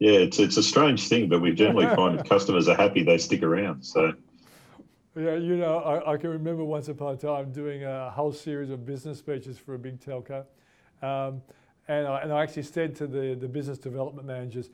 [0.00, 3.18] Yeah, it's it's a strange thing, but we generally find if customers are happy, they
[3.18, 3.82] stick around.
[3.82, 4.12] So
[5.20, 8.70] yeah, you know, I, I, can remember once upon a time doing a whole series
[8.70, 10.44] of business speeches for a big telco.
[11.02, 11.42] Um,
[11.88, 14.70] and, I, and I actually said to the, the business development managers,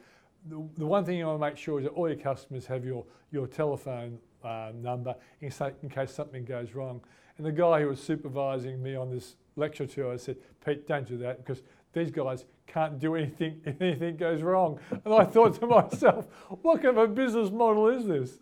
[0.48, 2.84] the, the one thing you want to make sure is that all your customers have
[2.84, 7.00] your, your telephone uh, number in, in case something goes wrong.
[7.38, 11.18] And the guy who was supervising me on this lecture tour said, Pete, don't do
[11.18, 14.78] that because these guys can't do anything if anything goes wrong.
[15.04, 16.26] And I thought to myself,
[16.62, 18.38] what kind of a business model is this?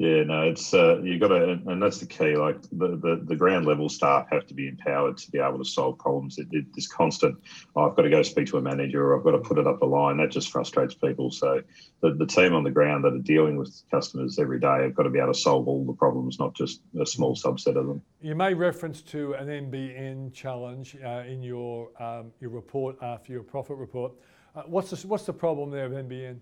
[0.00, 2.34] Yeah, no, it's uh, you got to, and that's the key.
[2.34, 5.64] Like the, the, the ground level staff have to be empowered to be able to
[5.66, 6.38] solve problems.
[6.38, 7.36] It, it, this constant,
[7.76, 9.66] oh, I've got to go speak to a manager, or I've got to put it
[9.66, 10.16] up the line.
[10.16, 11.30] That just frustrates people.
[11.30, 11.60] So
[12.00, 15.02] the, the team on the ground that are dealing with customers every day have got
[15.02, 18.00] to be able to solve all the problems, not just a small subset of them.
[18.22, 23.42] You made reference to an NBN challenge uh, in your um, your report after your
[23.42, 24.12] profit report.
[24.56, 26.38] Uh, what's the, what's the problem there with NBN?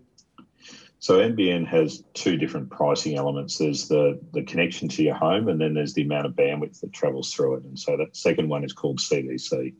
[1.00, 3.58] So NBN has two different pricing elements.
[3.58, 6.92] There's the, the connection to your home, and then there's the amount of bandwidth that
[6.92, 7.64] travels through it.
[7.64, 9.74] And so that second one is called CVC.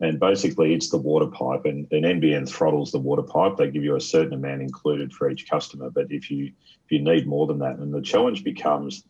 [0.00, 3.56] And basically, it's the water pipe, and, and NBN throttles the water pipe.
[3.56, 5.90] They give you a certain amount included for each customer.
[5.90, 9.04] But if you if you need more than that, and the challenge becomes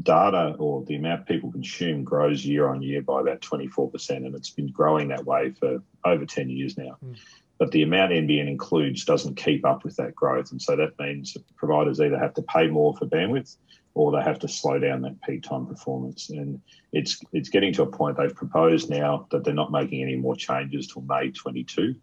[0.00, 4.50] data or the amount people consume grows year on year by about 24%, and it's
[4.50, 6.96] been growing that way for over 10 years now.
[7.04, 7.16] Mm
[7.58, 10.52] but the amount NBN includes doesn't keep up with that growth.
[10.52, 13.56] And so that means providers either have to pay more for bandwidth
[13.94, 16.30] or they have to slow down that peak time performance.
[16.30, 16.60] And
[16.92, 20.36] it's it's getting to a point they've proposed now that they're not making any more
[20.36, 21.96] changes till May 22.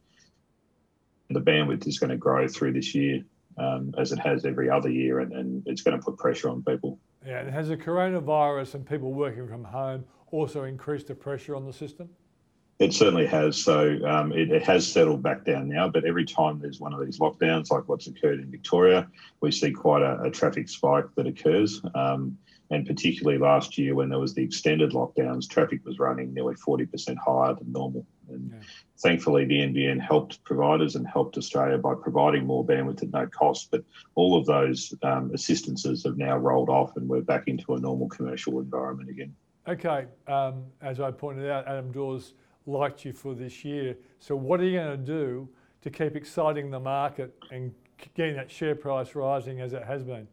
[1.29, 3.23] The bandwidth is going to grow through this year
[3.57, 6.63] um, as it has every other year, and, and it's going to put pressure on
[6.63, 6.99] people.
[7.25, 11.65] Yeah, and has the coronavirus and people working from home also increased the pressure on
[11.65, 12.09] the system?
[12.77, 13.55] It certainly has.
[13.55, 17.03] So um, it, it, has settled back down now, but every time there's one of
[17.03, 19.07] these lockdowns, like what's occurred in Victoria,
[19.39, 21.81] we see quite a, a traffic spike that occurs.
[21.95, 22.37] Um,
[22.71, 27.15] and particularly last year when there was the extended lockdowns, traffic was running nearly 40%
[27.17, 28.05] higher than normal.
[28.29, 28.59] And yeah.
[28.97, 33.69] thankfully, the NBN helped providers and helped Australia by providing more bandwidth at no cost.
[33.71, 33.83] But
[34.15, 38.09] all of those um, assistances have now rolled off, and we're back into a normal
[38.09, 39.35] commercial environment again.
[39.67, 42.33] Okay, um, as I pointed out, Adam Dawes
[42.65, 43.95] liked you for this year.
[44.19, 45.49] So what are you going to do
[45.81, 47.73] to keep exciting the market and
[48.13, 50.27] getting that share price rising as it has been?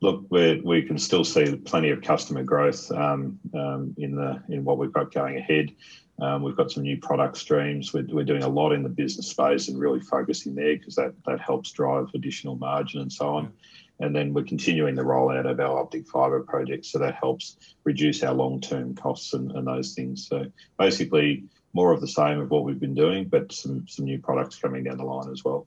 [0.00, 4.64] Look, we we can still see plenty of customer growth um, um, in the in
[4.64, 5.72] what we've got going ahead.
[6.20, 7.92] Um, we've got some new product streams.
[7.92, 11.14] We're, we're doing a lot in the business space and really focusing there because that
[11.26, 13.52] that helps drive additional margin and so on.
[14.00, 16.84] And then we're continuing the rollout of our optic fibre project.
[16.86, 20.26] So that helps reduce our long term costs and, and those things.
[20.26, 20.46] So
[20.78, 24.56] basically, more of the same of what we've been doing, but some, some new products
[24.56, 25.66] coming down the line as well.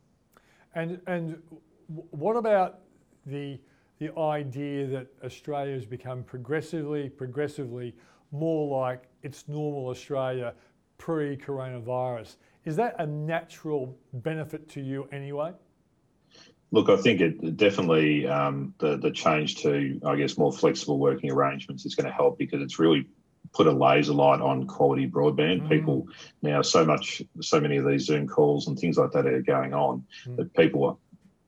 [0.75, 1.41] And, and
[2.11, 2.79] what about
[3.25, 3.59] the,
[3.99, 7.95] the idea that Australia has become progressively, progressively
[8.31, 10.53] more like its normal Australia
[10.97, 12.35] pre coronavirus?
[12.65, 15.51] Is that a natural benefit to you anyway?
[16.71, 21.31] Look, I think it definitely um, the the change to I guess more flexible working
[21.31, 23.07] arrangements is going to help because it's really
[23.53, 25.61] put a laser light on quality broadband.
[25.61, 25.69] Mm.
[25.69, 26.07] People
[26.41, 29.73] now so much so many of these Zoom calls and things like that are going
[29.73, 30.35] on mm.
[30.35, 30.99] that people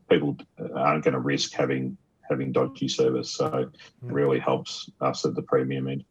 [0.09, 0.37] people
[0.75, 1.97] aren't going to risk having
[2.29, 3.31] having dodgy service.
[3.31, 3.63] So mm.
[3.63, 6.05] it really helps us at the premium end.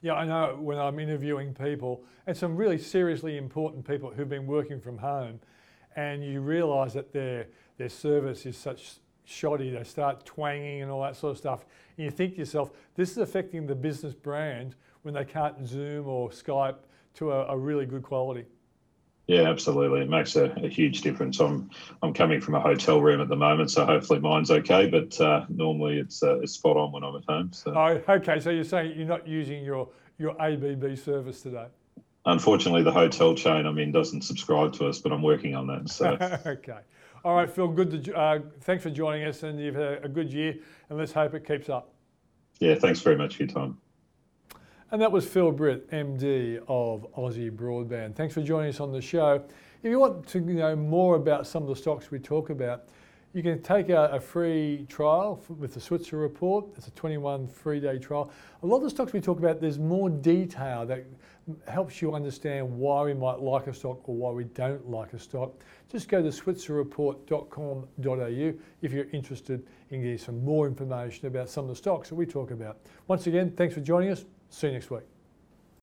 [0.00, 4.46] Yeah, I know when I'm interviewing people and some really seriously important people who've been
[4.46, 5.40] working from home,
[5.96, 7.46] and you realise that they're
[7.78, 11.64] their service is such shoddy, they start twanging and all that sort of stuff.
[11.96, 16.06] And you think to yourself, this is affecting the business brand when they can't Zoom
[16.06, 16.76] or Skype
[17.14, 18.44] to a, a really good quality.
[19.26, 20.00] Yeah, absolutely.
[20.00, 21.38] It makes a, a, huge difference.
[21.38, 21.68] I'm
[22.02, 24.88] I'm coming from a hotel room at the moment, so hopefully mine's okay.
[24.88, 27.52] But uh, normally it's uh, it's spot on when I'm at home.
[27.52, 27.74] So.
[27.76, 28.40] Oh, okay.
[28.40, 31.66] So you're saying you're not using your your ABB service today?
[32.28, 35.88] unfortunately, the hotel chain I'm in doesn't subscribe to us, but I'm working on that.
[35.88, 36.16] So
[36.46, 36.80] okay.
[37.24, 37.68] All right, Phil.
[37.68, 38.04] Good.
[38.04, 40.56] To, uh, thanks for joining us, and you've had a good year,
[40.88, 41.92] and let's hope it keeps up.
[42.60, 43.78] yeah, thanks very much for your time.
[44.90, 48.14] And that was Phil Britt, MD of Aussie Broadband.
[48.14, 49.44] Thanks for joining us on the show.
[49.82, 52.88] If you want to know more about some of the stocks we talk about,
[53.34, 56.64] you can take a, a free trial with the Switzer report.
[56.76, 58.32] It's a 21 free day trial.
[58.62, 61.04] A lot of the stocks we talk about, there's more detail that
[61.66, 65.18] helps you understand why we might like a stock or why we don't like a
[65.18, 65.52] stock.
[65.90, 68.52] Just go to switzerreport.com.au
[68.82, 72.26] if you're interested in getting some more information about some of the stocks that we
[72.26, 72.76] talk about.
[73.06, 74.26] Once again, thanks for joining us.
[74.50, 75.17] See you next week.